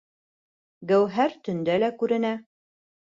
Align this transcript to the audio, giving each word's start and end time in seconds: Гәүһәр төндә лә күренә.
Гәүһәр 0.93 1.37
төндә 1.49 1.77
лә 1.85 1.91
күренә. 2.01 2.33